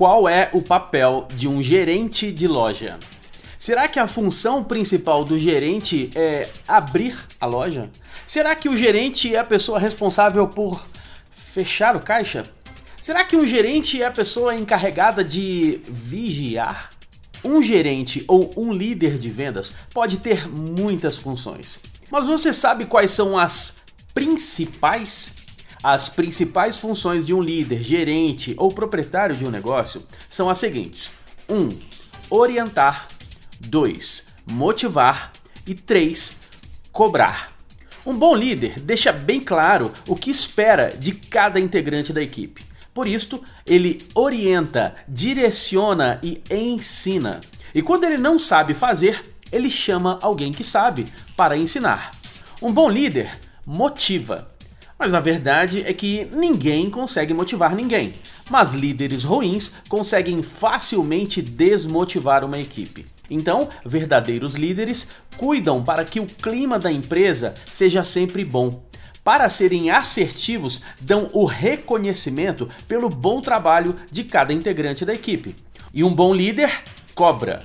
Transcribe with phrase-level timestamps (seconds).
[0.00, 2.98] qual é o papel de um gerente de loja?
[3.58, 7.90] Será que a função principal do gerente é abrir a loja?
[8.26, 10.86] Será que o gerente é a pessoa responsável por
[11.30, 12.44] fechar o caixa?
[12.98, 16.88] Será que um gerente é a pessoa encarregada de vigiar?
[17.44, 21.78] Um gerente ou um líder de vendas pode ter muitas funções.
[22.10, 23.76] Mas você sabe quais são as
[24.14, 25.39] principais?
[25.82, 31.10] As principais funções de um líder, gerente ou proprietário de um negócio são as seguintes:
[31.48, 31.54] 1.
[31.56, 31.78] Um,
[32.28, 33.08] orientar.
[33.60, 34.26] 2.
[34.46, 35.32] Motivar.
[35.66, 36.36] E 3.
[36.92, 37.52] Cobrar.
[38.04, 42.64] Um bom líder deixa bem claro o que espera de cada integrante da equipe.
[42.92, 47.40] Por isto, ele orienta, direciona e ensina.
[47.74, 49.22] E quando ele não sabe fazer,
[49.52, 52.12] ele chama alguém que sabe para ensinar.
[52.60, 54.49] Um bom líder motiva,
[55.00, 58.16] mas a verdade é que ninguém consegue motivar ninguém.
[58.50, 63.06] Mas líderes ruins conseguem facilmente desmotivar uma equipe.
[63.30, 68.84] Então, verdadeiros líderes cuidam para que o clima da empresa seja sempre bom.
[69.24, 75.56] Para serem assertivos, dão o reconhecimento pelo bom trabalho de cada integrante da equipe.
[75.94, 76.70] E um bom líder
[77.14, 77.64] cobra.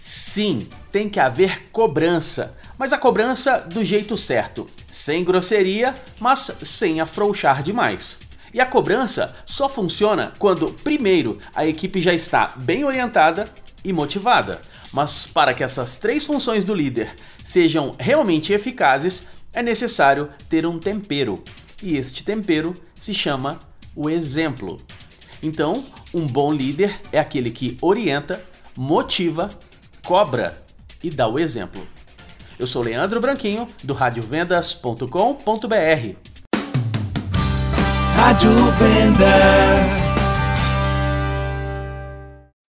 [0.00, 7.00] Sim, tem que haver cobrança, mas a cobrança do jeito certo, sem grosseria, mas sem
[7.00, 8.20] afrouxar demais.
[8.52, 13.44] E a cobrança só funciona quando, primeiro, a equipe já está bem orientada
[13.84, 14.60] e motivada.
[14.92, 20.78] Mas para que essas três funções do líder sejam realmente eficazes, é necessário ter um
[20.78, 21.42] tempero.
[21.80, 23.60] E este tempero se chama
[23.94, 24.80] o exemplo.
[25.42, 28.44] Então, um bom líder é aquele que orienta,
[28.76, 29.48] motiva,
[30.04, 30.62] cobra
[31.02, 31.86] e dá o exemplo.
[32.58, 36.16] Eu sou Leandro Branquinho, do radiovendas.com.br.
[38.16, 39.49] Rádio Vendas.